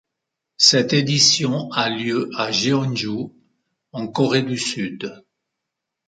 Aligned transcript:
Cette 0.57 0.93
édition 0.93 1.71
a 1.73 1.87
lieu 1.91 2.31
à 2.35 2.51
Jeonju, 2.51 3.35
en 3.91 4.07
Corée 4.07 4.41
du 4.41 4.57
Sud. 4.57 5.23